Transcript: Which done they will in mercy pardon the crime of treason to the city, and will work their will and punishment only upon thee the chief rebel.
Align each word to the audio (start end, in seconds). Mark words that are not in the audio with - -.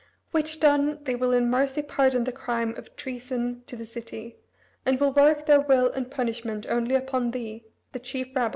Which 0.31 0.59
done 0.59 0.97
they 1.03 1.13
will 1.13 1.31
in 1.31 1.47
mercy 1.47 1.83
pardon 1.83 2.23
the 2.23 2.31
crime 2.31 2.73
of 2.75 2.95
treason 2.95 3.61
to 3.67 3.75
the 3.75 3.85
city, 3.85 4.39
and 4.83 4.99
will 4.99 5.11
work 5.13 5.45
their 5.45 5.61
will 5.61 5.91
and 5.91 6.09
punishment 6.09 6.65
only 6.67 6.95
upon 6.95 7.29
thee 7.29 7.65
the 7.91 7.99
chief 7.99 8.35
rebel. 8.35 8.49